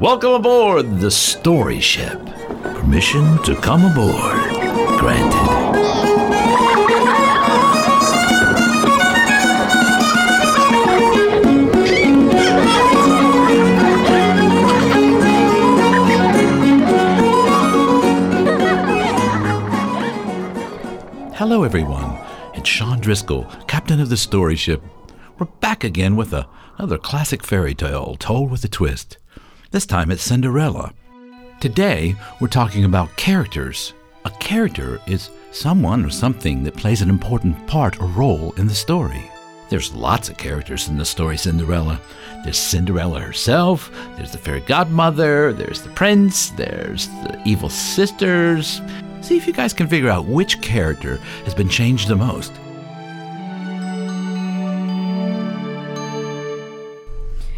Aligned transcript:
Welcome 0.00 0.32
aboard 0.32 0.98
the 0.98 1.10
story 1.10 1.78
ship. 1.78 2.18
Permission 2.62 3.40
to 3.44 3.54
come 3.54 3.84
aboard 3.84 4.50
granted. 4.98 5.38
Hello, 21.36 21.62
everyone. 21.62 22.18
It's 22.54 22.68
Sean 22.68 22.98
Driscoll, 22.98 23.44
captain 23.68 24.00
of 24.00 24.08
the 24.08 24.16
story 24.16 24.56
ship. 24.56 24.82
We're 25.38 25.46
back 25.46 25.84
again 25.84 26.16
with 26.16 26.32
a, 26.32 26.48
another 26.78 26.98
classic 26.98 27.44
fairy 27.44 27.76
tale 27.76 28.16
told 28.16 28.50
with 28.50 28.64
a 28.64 28.68
twist. 28.68 29.18
This 29.74 29.86
time 29.86 30.12
it's 30.12 30.22
Cinderella. 30.22 30.94
Today, 31.58 32.14
we're 32.38 32.46
talking 32.46 32.84
about 32.84 33.16
characters. 33.16 33.92
A 34.24 34.30
character 34.30 35.00
is 35.08 35.30
someone 35.50 36.04
or 36.04 36.10
something 36.10 36.62
that 36.62 36.76
plays 36.76 37.02
an 37.02 37.10
important 37.10 37.66
part 37.66 38.00
or 38.00 38.06
role 38.06 38.52
in 38.52 38.68
the 38.68 38.74
story. 38.76 39.28
There's 39.70 39.92
lots 39.92 40.28
of 40.28 40.36
characters 40.36 40.86
in 40.86 40.96
the 40.96 41.04
story 41.04 41.36
Cinderella. 41.36 42.00
There's 42.44 42.56
Cinderella 42.56 43.18
herself, 43.18 43.90
there's 44.16 44.30
the 44.30 44.38
fairy 44.38 44.60
godmother, 44.60 45.52
there's 45.52 45.82
the 45.82 45.90
prince, 45.90 46.50
there's 46.50 47.08
the 47.08 47.42
evil 47.44 47.68
sisters. 47.68 48.80
See 49.22 49.36
if 49.36 49.44
you 49.44 49.52
guys 49.52 49.72
can 49.72 49.88
figure 49.88 50.08
out 50.08 50.26
which 50.26 50.60
character 50.60 51.16
has 51.46 51.52
been 51.52 51.68
changed 51.68 52.06
the 52.06 52.14
most. 52.14 52.52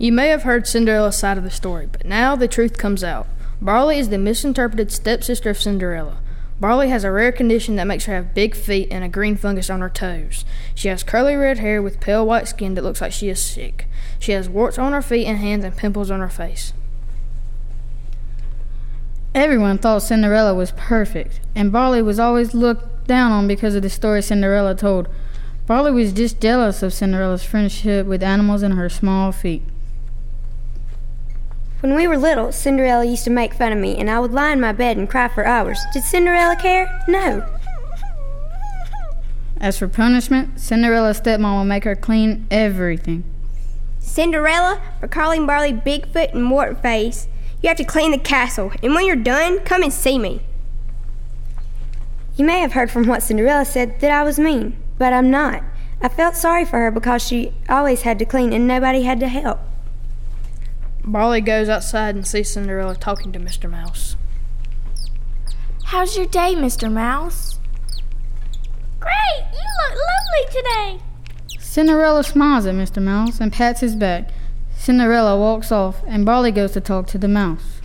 You 0.00 0.12
may 0.12 0.28
have 0.28 0.44
heard 0.44 0.66
Cinderella's 0.66 1.18
side 1.18 1.36
of 1.36 1.44
the 1.44 1.50
story, 1.50 1.86
but 1.86 2.06
now 2.06 2.34
the 2.34 2.48
truth 2.48 2.78
comes 2.78 3.04
out. 3.04 3.26
Barley 3.60 3.98
is 3.98 4.08
the 4.08 4.16
misinterpreted 4.16 4.90
stepsister 4.90 5.50
of 5.50 5.60
Cinderella. 5.60 6.16
Barley 6.58 6.88
has 6.88 7.04
a 7.04 7.12
rare 7.12 7.32
condition 7.32 7.76
that 7.76 7.86
makes 7.86 8.06
her 8.06 8.14
have 8.14 8.32
big 8.32 8.54
feet 8.54 8.88
and 8.90 9.04
a 9.04 9.10
green 9.10 9.36
fungus 9.36 9.68
on 9.68 9.82
her 9.82 9.90
toes. 9.90 10.46
She 10.74 10.88
has 10.88 11.02
curly 11.02 11.34
red 11.34 11.58
hair 11.58 11.82
with 11.82 12.00
pale 12.00 12.26
white 12.26 12.48
skin 12.48 12.76
that 12.76 12.82
looks 12.82 13.02
like 13.02 13.12
she 13.12 13.28
is 13.28 13.42
sick. 13.42 13.88
She 14.18 14.32
has 14.32 14.48
warts 14.48 14.78
on 14.78 14.92
her 14.92 15.02
feet 15.02 15.26
and 15.26 15.36
hands 15.36 15.64
and 15.66 15.76
pimples 15.76 16.10
on 16.10 16.20
her 16.20 16.30
face. 16.30 16.72
Everyone 19.34 19.76
thought 19.76 20.00
Cinderella 20.00 20.54
was 20.54 20.72
perfect, 20.78 21.40
and 21.54 21.70
Barley 21.70 22.00
was 22.00 22.18
always 22.18 22.54
looked 22.54 23.06
down 23.06 23.32
on 23.32 23.46
because 23.46 23.74
of 23.74 23.82
the 23.82 23.90
story 23.90 24.22
Cinderella 24.22 24.74
told. 24.74 25.08
Barley 25.66 25.92
was 25.92 26.14
just 26.14 26.40
jealous 26.40 26.82
of 26.82 26.94
Cinderella's 26.94 27.44
friendship 27.44 28.06
with 28.06 28.22
animals 28.22 28.62
and 28.62 28.72
her 28.72 28.88
small 28.88 29.30
feet. 29.30 29.62
When 31.80 31.94
we 31.94 32.06
were 32.06 32.18
little, 32.18 32.52
Cinderella 32.52 33.06
used 33.06 33.24
to 33.24 33.30
make 33.30 33.54
fun 33.54 33.72
of 33.72 33.78
me, 33.78 33.96
and 33.96 34.10
I 34.10 34.20
would 34.20 34.32
lie 34.32 34.52
in 34.52 34.60
my 34.60 34.72
bed 34.72 34.98
and 34.98 35.08
cry 35.08 35.28
for 35.28 35.46
hours. 35.46 35.80
Did 35.94 36.04
Cinderella 36.04 36.56
care? 36.56 37.02
No. 37.08 37.46
As 39.58 39.78
for 39.78 39.88
punishment, 39.88 40.60
Cinderella's 40.60 41.20
stepmom 41.20 41.56
will 41.56 41.64
make 41.64 41.84
her 41.84 41.96
clean 41.96 42.46
everything. 42.50 43.24
Cinderella, 43.98 44.82
for 45.00 45.08
calling 45.08 45.46
Barley 45.46 45.72
Bigfoot 45.72 46.34
and 46.34 46.50
Wart 46.50 46.82
Face, 46.82 47.28
you 47.62 47.68
have 47.68 47.78
to 47.78 47.84
clean 47.84 48.10
the 48.10 48.18
castle, 48.18 48.72
and 48.82 48.94
when 48.94 49.06
you're 49.06 49.16
done, 49.16 49.60
come 49.60 49.82
and 49.82 49.92
see 49.92 50.18
me. 50.18 50.42
You 52.36 52.44
may 52.44 52.60
have 52.60 52.72
heard 52.72 52.90
from 52.90 53.06
what 53.06 53.22
Cinderella 53.22 53.64
said 53.64 54.00
that 54.00 54.10
I 54.10 54.22
was 54.22 54.38
mean, 54.38 54.76
but 54.98 55.14
I'm 55.14 55.30
not. 55.30 55.62
I 56.02 56.08
felt 56.08 56.36
sorry 56.36 56.64
for 56.64 56.78
her 56.78 56.90
because 56.90 57.26
she 57.26 57.52
always 57.68 58.02
had 58.02 58.18
to 58.18 58.24
clean 58.24 58.52
and 58.52 58.66
nobody 58.66 59.02
had 59.02 59.20
to 59.20 59.28
help. 59.28 59.60
Barley 61.04 61.40
goes 61.40 61.68
outside 61.68 62.14
and 62.14 62.26
sees 62.26 62.50
Cinderella 62.50 62.94
talking 62.94 63.32
to 63.32 63.38
Mr. 63.38 63.70
Mouse. 63.70 64.16
How's 65.84 66.16
your 66.16 66.26
day, 66.26 66.54
Mr. 66.54 66.92
Mouse? 66.92 67.58
Great! 69.00 69.44
You 69.52 69.58
look 69.88 69.98
lovely 69.98 70.62
today. 70.62 71.04
Cinderella 71.58 72.22
smiles 72.22 72.66
at 72.66 72.74
Mr. 72.74 73.02
Mouse 73.02 73.40
and 73.40 73.52
pats 73.52 73.80
his 73.80 73.96
back. 73.96 74.30
Cinderella 74.76 75.38
walks 75.38 75.72
off, 75.72 76.02
and 76.06 76.24
Barley 76.24 76.52
goes 76.52 76.72
to 76.72 76.80
talk 76.80 77.06
to 77.08 77.18
the 77.18 77.28
mouse. 77.28 77.80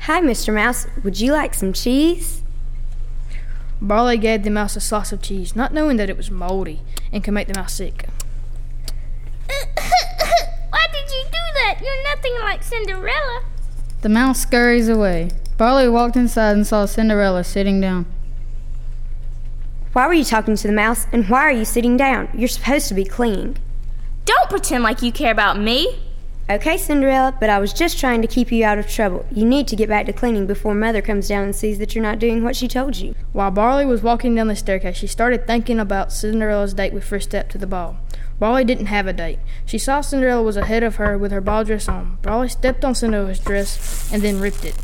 Hi, 0.00 0.20
Mr. 0.20 0.54
Mouse. 0.54 0.86
Would 1.02 1.20
you 1.20 1.32
like 1.32 1.54
some 1.54 1.72
cheese? 1.72 2.42
Barley 3.80 4.18
gave 4.18 4.42
the 4.42 4.50
mouse 4.50 4.76
a 4.76 4.80
slice 4.80 5.12
of 5.12 5.22
cheese, 5.22 5.56
not 5.56 5.72
knowing 5.72 5.96
that 5.96 6.10
it 6.10 6.16
was 6.16 6.30
moldy 6.30 6.80
and 7.12 7.24
could 7.24 7.34
make 7.34 7.48
the 7.48 7.54
mouse 7.54 7.74
sick. 7.74 8.06
Why 9.48 10.86
did 10.92 11.10
you 11.10 11.24
do 11.24 11.40
that? 12.22 12.28
Nothing 12.28 12.42
like 12.42 12.62
Cinderella. 12.62 13.42
The 14.02 14.08
mouse 14.08 14.40
scurries 14.40 14.88
away. 14.88 15.30
Barley 15.56 15.88
walked 15.88 16.16
inside 16.16 16.52
and 16.52 16.66
saw 16.66 16.86
Cinderella 16.86 17.44
sitting 17.44 17.80
down. 17.80 18.06
Why 19.92 20.06
were 20.06 20.14
you 20.14 20.24
talking 20.24 20.56
to 20.56 20.66
the 20.66 20.72
mouse, 20.72 21.06
and 21.12 21.28
why 21.28 21.40
are 21.40 21.52
you 21.52 21.64
sitting 21.64 21.96
down? 21.96 22.28
You're 22.32 22.48
supposed 22.48 22.88
to 22.88 22.94
be 22.94 23.04
cleaning. 23.04 23.56
Don't 24.24 24.48
pretend 24.48 24.84
like 24.84 25.02
you 25.02 25.12
care 25.12 25.32
about 25.32 25.58
me. 25.58 26.00
Okay, 26.48 26.76
Cinderella, 26.78 27.36
but 27.38 27.50
I 27.50 27.58
was 27.58 27.72
just 27.72 27.98
trying 27.98 28.22
to 28.22 28.28
keep 28.28 28.50
you 28.50 28.64
out 28.64 28.78
of 28.78 28.88
trouble. 28.88 29.26
You 29.30 29.44
need 29.44 29.68
to 29.68 29.76
get 29.76 29.88
back 29.88 30.06
to 30.06 30.12
cleaning 30.12 30.46
before 30.46 30.74
Mother 30.74 31.02
comes 31.02 31.28
down 31.28 31.44
and 31.44 31.54
sees 31.54 31.78
that 31.78 31.94
you're 31.94 32.02
not 32.02 32.18
doing 32.18 32.42
what 32.42 32.56
she 32.56 32.66
told 32.66 32.96
you. 32.96 33.14
While 33.32 33.50
Barley 33.50 33.86
was 33.86 34.02
walking 34.02 34.34
down 34.34 34.48
the 34.48 34.56
staircase, 34.56 34.96
she 34.96 35.06
started 35.06 35.46
thinking 35.46 35.78
about 35.78 36.12
Cinderella's 36.12 36.74
date 36.74 36.92
with 36.92 37.04
First 37.04 37.30
Step 37.30 37.50
to 37.50 37.58
the 37.58 37.66
ball. 37.68 37.98
Barley 38.40 38.64
didn't 38.64 38.86
have 38.86 39.06
a 39.06 39.12
date. 39.12 39.38
She 39.66 39.78
saw 39.78 40.00
Cinderella 40.00 40.42
was 40.42 40.56
ahead 40.56 40.82
of 40.82 40.96
her 40.96 41.18
with 41.18 41.30
her 41.30 41.42
ball 41.42 41.62
dress 41.62 41.88
on. 41.88 42.16
Barley 42.22 42.48
stepped 42.48 42.86
on 42.86 42.94
Cinderella's 42.94 43.38
dress 43.38 44.10
and 44.12 44.22
then 44.22 44.40
ripped 44.40 44.64
it. 44.64 44.74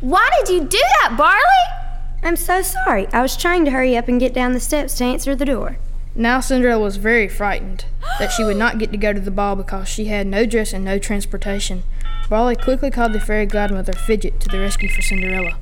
Why 0.00 0.28
did 0.38 0.52
you 0.52 0.64
do 0.64 0.82
that, 1.00 1.14
Barley? 1.16 2.22
I'm 2.24 2.34
so 2.34 2.60
sorry. 2.60 3.06
I 3.12 3.22
was 3.22 3.36
trying 3.36 3.64
to 3.66 3.70
hurry 3.70 3.96
up 3.96 4.08
and 4.08 4.18
get 4.18 4.34
down 4.34 4.52
the 4.52 4.60
steps 4.60 4.94
to 4.98 5.04
answer 5.04 5.36
the 5.36 5.44
door. 5.44 5.78
Now 6.16 6.40
Cinderella 6.40 6.82
was 6.82 6.96
very 6.96 7.28
frightened 7.28 7.84
that 8.18 8.32
she 8.32 8.42
would 8.42 8.56
not 8.56 8.78
get 8.78 8.90
to 8.90 8.98
go 8.98 9.12
to 9.12 9.20
the 9.20 9.30
ball 9.30 9.54
because 9.54 9.86
she 9.86 10.06
had 10.06 10.26
no 10.26 10.44
dress 10.44 10.72
and 10.72 10.84
no 10.84 10.98
transportation. 10.98 11.84
Barley 12.28 12.56
quickly 12.56 12.90
called 12.90 13.12
the 13.12 13.20
fairy 13.20 13.46
godmother 13.46 13.92
Fidget 13.92 14.40
to 14.40 14.48
the 14.48 14.58
rescue 14.58 14.88
for 14.88 15.02
Cinderella. 15.02 15.56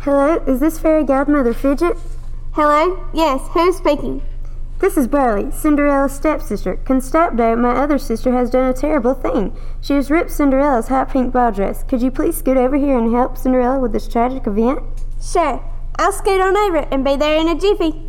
Hello, 0.00 0.36
is 0.46 0.60
this 0.60 0.78
fairy 0.78 1.04
godmother 1.04 1.54
Fidget? 1.54 1.96
Hello? 2.52 3.08
Yes, 3.14 3.40
who's 3.52 3.78
speaking? 3.78 4.20
This 4.80 4.96
is 4.96 5.08
Barley, 5.08 5.50
Cinderella's 5.50 6.12
stepsister. 6.12 6.76
Constapdo, 6.84 7.58
my 7.58 7.70
other 7.70 7.98
sister, 7.98 8.30
has 8.30 8.48
done 8.48 8.70
a 8.70 8.72
terrible 8.72 9.12
thing. 9.12 9.56
She 9.80 9.94
has 9.94 10.08
ripped 10.08 10.30
Cinderella's 10.30 10.86
hot 10.86 11.10
pink 11.10 11.32
ball 11.32 11.50
dress. 11.50 11.82
Could 11.82 12.00
you 12.00 12.12
please 12.12 12.36
scoot 12.36 12.56
over 12.56 12.76
here 12.76 12.96
and 12.96 13.12
help 13.12 13.36
Cinderella 13.36 13.80
with 13.80 13.92
this 13.92 14.06
tragic 14.06 14.46
event? 14.46 14.78
Sure. 15.20 15.64
I'll 15.96 16.12
scoot 16.12 16.40
on 16.40 16.56
over 16.56 16.86
and 16.92 17.04
be 17.04 17.16
there 17.16 17.40
in 17.40 17.48
a 17.48 17.58
jiffy. 17.58 18.02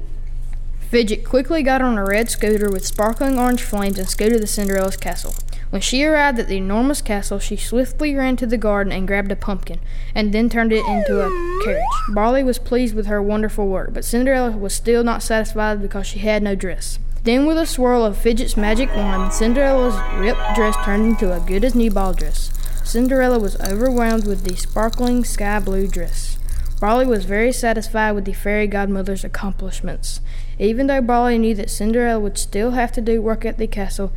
Fidget 0.80 1.26
quickly 1.26 1.64
got 1.64 1.82
on 1.82 1.98
a 1.98 2.06
red 2.06 2.30
scooter 2.30 2.70
with 2.70 2.86
sparkling 2.86 3.40
orange 3.40 3.64
flames 3.64 3.98
and 3.98 4.08
scooted 4.08 4.42
to 4.42 4.48
Cinderella's 4.48 4.98
castle. 4.98 5.34
When 5.70 5.82
she 5.82 6.04
arrived 6.04 6.40
at 6.40 6.48
the 6.48 6.58
enormous 6.58 7.02
castle, 7.02 7.38
she 7.38 7.56
swiftly 7.56 8.16
ran 8.16 8.38
to 8.38 8.48
the 8.48 8.58
garden 8.58 8.92
and 8.92 9.08
grabbed 9.08 9.32
a 9.32 9.36
pumpkin, 9.36 9.80
and 10.16 10.34
then 10.34 10.50
turned 10.50 10.74
it 10.74 10.86
into 10.86 11.22
a 11.22 11.64
carriage. 11.64 11.84
Barley 12.10 12.44
was 12.44 12.58
pleased 12.58 12.96
with 12.96 13.06
her 13.06 13.22
wonderful 13.22 13.68
work, 13.68 13.94
but 13.94 14.04
Cinderella 14.04 14.52
was 14.52 14.74
still 14.74 15.04
not 15.04 15.22
satisfied 15.22 15.82
because 15.82 16.08
she 16.08 16.20
had 16.20 16.42
no 16.42 16.56
dress. 16.56 16.98
Then, 17.24 17.46
with 17.46 17.58
a 17.58 17.68
swirl 17.68 18.04
of 18.04 18.18
Fidget's 18.18 18.58
magic 18.58 18.90
wand, 18.96 19.32
Cinderella's 19.32 20.00
ripped 20.18 20.56
dress 20.56 20.76
turned 20.84 21.06
into 21.06 21.32
a 21.32 21.40
good 21.42 21.64
as 21.64 21.76
new 21.76 21.92
ball 21.92 22.14
dress. 22.14 22.52
Cinderella 22.84 23.38
was 23.38 23.60
overwhelmed 23.62 24.26
with 24.26 24.46
the 24.46 24.56
sparkling 24.56 25.24
sky 25.24 25.60
blue 25.60 25.88
dress. 25.88 26.40
Barley 26.80 27.06
was 27.06 27.26
very 27.26 27.52
satisfied 27.52 28.14
with 28.14 28.26
the 28.26 28.34
fairy 28.34 28.66
godmother's 28.66 29.26
accomplishments. 29.26 30.22
Even 30.58 30.88
though 30.88 31.02
Barley 31.02 31.38
knew 31.38 31.54
that 31.56 31.70
Cinderella 31.70 32.20
would 32.20 32.38
still 32.38 32.72
have 32.72 32.92
to 32.94 33.02
do 33.02 33.22
work 33.22 33.46
at 33.46 33.58
the 33.58 33.68
castle 33.68 34.14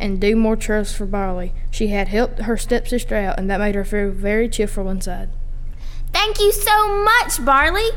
and 0.00 0.20
do 0.20 0.34
more 0.34 0.56
chores 0.56 0.92
for 0.92 1.06
Barley, 1.06 1.52
she 1.70 1.88
had 1.88 2.08
helped 2.08 2.40
her 2.40 2.56
stepsister 2.56 3.14
out, 3.14 3.38
and 3.38 3.48
that 3.50 3.60
made 3.60 3.74
her 3.74 3.84
feel 3.84 4.10
very 4.10 4.48
cheerful 4.48 4.88
inside. 4.88 5.28
Thank 6.12 6.40
you 6.40 6.52
so 6.52 7.04
much, 7.04 7.44
Barley. 7.44 7.90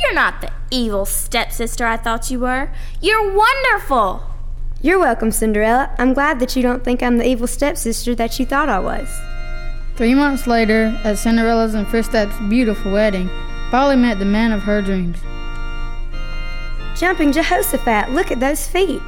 You're 0.00 0.14
not 0.14 0.40
the 0.40 0.50
evil 0.70 1.04
stepsister 1.04 1.84
I 1.84 1.96
thought 1.96 2.30
you 2.30 2.40
were. 2.40 2.70
You're 3.00 3.36
wonderful. 3.36 4.22
You're 4.80 5.00
welcome, 5.00 5.32
Cinderella. 5.32 5.94
I'm 5.98 6.14
glad 6.14 6.38
that 6.38 6.54
you 6.54 6.62
don't 6.62 6.84
think 6.84 7.02
I'm 7.02 7.18
the 7.18 7.26
evil 7.26 7.48
stepsister 7.48 8.14
that 8.14 8.38
you 8.38 8.46
thought 8.46 8.68
I 8.68 8.78
was. 8.78 9.08
Three 9.96 10.14
months 10.14 10.46
later, 10.46 10.96
at 11.02 11.18
Cinderella's 11.18 11.74
and 11.74 11.86
Firstep's 11.88 12.38
beautiful 12.48 12.92
wedding, 12.92 13.28
Barley 13.72 13.96
met 13.96 14.20
the 14.20 14.24
man 14.24 14.52
of 14.52 14.62
her 14.62 14.80
dreams. 14.80 15.18
Jumping 16.96 17.32
Jehoshaphat, 17.32 18.12
look 18.12 18.30
at 18.30 18.38
those 18.38 18.66
feet. 18.68 19.02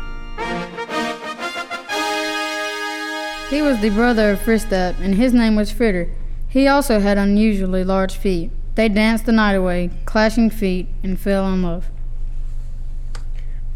He 3.51 3.61
was 3.61 3.81
the 3.81 3.91
brother 3.91 4.31
of 4.31 4.41
Firstep, 4.41 5.01
and 5.01 5.17
his 5.17 5.35
name 5.35 5.57
was 5.57 5.73
Fritter. 5.73 6.09
He 6.49 6.69
also 6.69 7.01
had 7.01 7.19
unusually 7.19 7.83
large 7.83 8.15
feet. 8.15 8.53
They 8.77 8.89
danced 8.89 9.27
the 9.27 9.33
night 9.33 9.55
away, 9.55 9.91
clashing 10.05 10.51
feet, 10.51 10.87
and 11.03 11.19
fell 11.19 11.53
in 11.53 11.61
love. 11.61 11.91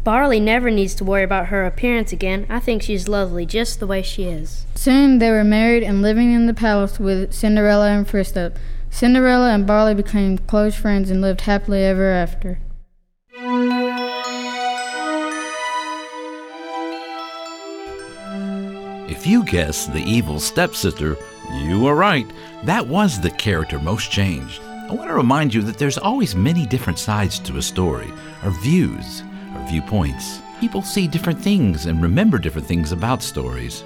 Barley 0.05 0.39
never 0.39 0.71
needs 0.71 0.95
to 0.95 1.03
worry 1.03 1.23
about 1.23 1.47
her 1.47 1.65
appearance 1.65 2.13
again. 2.13 2.45
I 2.49 2.61
think 2.61 2.83
she's 2.83 3.09
lovely 3.09 3.45
just 3.45 3.81
the 3.81 3.87
way 3.87 4.01
she 4.01 4.23
is. 4.23 4.65
Soon 4.75 5.19
they 5.19 5.29
were 5.29 5.43
married 5.43 5.83
and 5.83 6.01
living 6.01 6.31
in 6.31 6.45
the 6.45 6.53
palace 6.53 6.97
with 6.97 7.33
Cinderella 7.33 7.89
and 7.89 8.07
Fristo. 8.07 8.55
Cinderella 8.89 9.49
and 9.49 9.67
Barley 9.67 9.93
became 9.93 10.37
close 10.37 10.75
friends 10.75 11.11
and 11.11 11.19
lived 11.19 11.41
happily 11.41 11.83
ever 11.83 12.11
after. 12.11 12.59
If 19.07 19.27
you 19.27 19.43
guessed 19.43 19.93
the 19.93 20.01
evil 20.01 20.39
stepsister, 20.39 21.15
you 21.61 21.79
were 21.79 21.93
right. 21.93 22.25
That 22.63 22.87
was 22.87 23.21
the 23.21 23.29
character 23.29 23.77
most 23.77 24.09
changed. 24.09 24.59
I 24.63 24.93
want 24.93 25.09
to 25.09 25.13
remind 25.13 25.53
you 25.53 25.61
that 25.61 25.77
there's 25.77 25.99
always 25.99 26.35
many 26.35 26.65
different 26.65 26.97
sides 26.97 27.37
to 27.41 27.57
a 27.57 27.61
story, 27.61 28.11
or 28.43 28.49
views, 28.49 29.21
or 29.53 29.67
viewpoints. 29.67 30.39
People 30.59 30.81
see 30.81 31.07
different 31.07 31.39
things 31.39 31.85
and 31.85 32.01
remember 32.01 32.39
different 32.39 32.67
things 32.67 32.91
about 32.91 33.21
stories. 33.21 33.83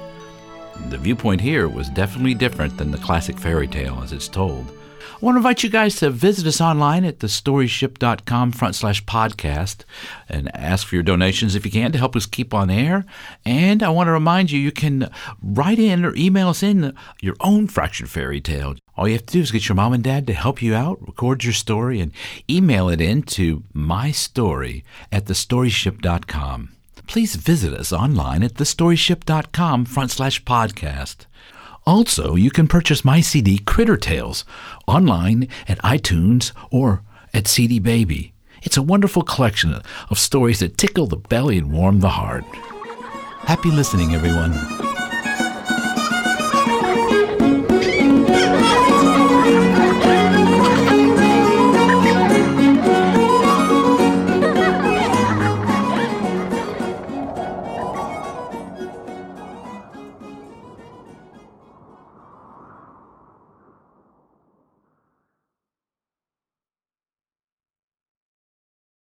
The 0.87 0.97
viewpoint 0.97 1.41
here 1.41 1.67
was 1.67 1.89
definitely 1.89 2.33
different 2.33 2.77
than 2.77 2.89
the 2.89 2.97
classic 2.97 3.37
fairy 3.37 3.67
tale 3.67 3.99
as 4.01 4.13
it's 4.13 4.29
told. 4.29 4.71
I 5.15 5.25
want 5.25 5.35
to 5.35 5.39
invite 5.39 5.63
you 5.63 5.69
guys 5.69 5.95
to 5.97 6.09
visit 6.09 6.47
us 6.47 6.61
online 6.61 7.03
at 7.03 7.19
thestoryship.com 7.19 8.51
front 8.51 8.75
slash 8.75 9.03
podcast 9.05 9.83
and 10.29 10.55
ask 10.55 10.87
for 10.87 10.95
your 10.95 11.03
donations 11.03 11.55
if 11.55 11.65
you 11.65 11.71
can 11.71 11.91
to 11.91 11.97
help 11.97 12.15
us 12.15 12.25
keep 12.25 12.53
on 12.53 12.69
air. 12.69 13.05
And 13.43 13.83
I 13.83 13.89
want 13.89 14.07
to 14.07 14.11
remind 14.11 14.51
you, 14.51 14.59
you 14.59 14.71
can 14.71 15.09
write 15.41 15.79
in 15.79 16.05
or 16.05 16.15
email 16.15 16.49
us 16.49 16.63
in 16.63 16.95
your 17.21 17.35
own 17.41 17.67
fractured 17.67 18.09
fairy 18.09 18.39
tale. 18.39 18.75
All 18.95 19.07
you 19.07 19.13
have 19.13 19.25
to 19.25 19.33
do 19.33 19.41
is 19.41 19.51
get 19.51 19.67
your 19.67 19.75
mom 19.75 19.93
and 19.93 20.03
dad 20.03 20.27
to 20.27 20.33
help 20.33 20.61
you 20.61 20.75
out, 20.75 21.05
record 21.05 21.43
your 21.43 21.53
story, 21.53 21.99
and 21.99 22.11
email 22.49 22.89
it 22.89 23.01
in 23.01 23.23
to 23.23 23.63
mystory 23.73 24.83
at 25.11 25.25
thestoryship.com. 25.25 26.69
Please 27.07 27.35
visit 27.35 27.73
us 27.73 27.91
online 27.91 28.43
at 28.43 28.53
thestoryship.com 28.55 29.85
front 29.85 30.11
slash 30.11 30.43
podcast. 30.43 31.25
Also, 31.85 32.35
you 32.35 32.51
can 32.51 32.67
purchase 32.67 33.05
my 33.05 33.21
CD 33.21 33.57
Critter 33.57 33.97
Tales 33.97 34.45
online 34.87 35.47
at 35.67 35.79
iTunes 35.79 36.51
or 36.71 37.03
at 37.33 37.47
CD 37.47 37.79
Baby. 37.79 38.33
It's 38.61 38.77
a 38.77 38.81
wonderful 38.83 39.23
collection 39.23 39.81
of 40.09 40.19
stories 40.19 40.59
that 40.59 40.77
tickle 40.77 41.07
the 41.07 41.17
belly 41.17 41.57
and 41.57 41.71
warm 41.71 42.01
the 42.01 42.09
heart. 42.09 42.43
Happy 43.41 43.71
listening, 43.71 44.13
everyone. 44.13 44.53